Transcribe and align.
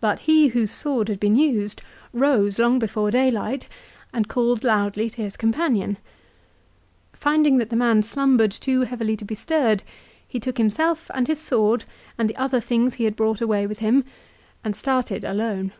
But 0.00 0.20
he, 0.20 0.48
whose 0.48 0.70
sword 0.70 1.08
had 1.10 1.20
been 1.20 1.36
used, 1.36 1.82
rose 2.14 2.58
long 2.58 2.78
before 2.78 3.10
daylight 3.10 3.68
and 4.10 4.28
called 4.30 4.64
loudly 4.64 5.10
to 5.10 5.20
his 5.20 5.36
companion. 5.36 5.98
Finding 7.12 7.58
that 7.58 7.68
the 7.68 7.76
man 7.76 8.02
slumbered 8.02 8.50
too 8.50 8.80
heavily 8.84 9.14
to 9.18 9.26
be 9.26 9.34
stirred, 9.34 9.82
he 10.26 10.40
took 10.40 10.56
himself 10.56 11.10
and 11.12 11.26
his 11.28 11.38
sword 11.38 11.84
and 12.16 12.30
the 12.30 12.36
other 12.36 12.60
things 12.62 12.94
he 12.94 13.04
had 13.04 13.14
brought 13.14 13.42
away 13.42 13.66
with 13.66 13.80
him 13.80 14.04
and 14.64 14.74
started 14.74 15.22
alone. 15.22 15.70